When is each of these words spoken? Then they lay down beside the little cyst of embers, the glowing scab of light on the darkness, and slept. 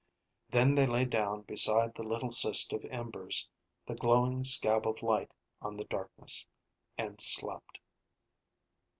Then 0.49 0.73
they 0.73 0.87
lay 0.87 1.05
down 1.05 1.43
beside 1.43 1.93
the 1.93 2.01
little 2.01 2.31
cyst 2.31 2.73
of 2.73 2.83
embers, 2.85 3.47
the 3.85 3.93
glowing 3.93 4.43
scab 4.43 4.87
of 4.87 5.03
light 5.03 5.29
on 5.61 5.77
the 5.77 5.85
darkness, 5.85 6.47
and 6.97 7.21
slept. 7.21 7.77